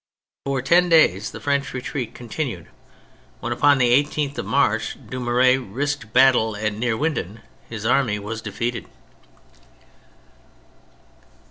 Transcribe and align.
For 0.47 0.63
ten 0.63 0.89
days 0.89 1.29
the 1.29 1.39
French 1.39 1.75
retreat 1.75 2.15
continued, 2.15 2.69
when, 3.39 3.53
upon 3.53 3.77
the 3.77 3.91
18th 4.03 4.39
of 4.39 4.47
March, 4.47 4.97
Dumouriez 5.07 5.59
risked 5.59 6.11
battle 6.11 6.55
at 6.55 6.73
Neerwinden. 6.73 7.41
His 7.69 7.85
army 7.85 8.17
was 8.17 8.41
defeated. 8.41 8.87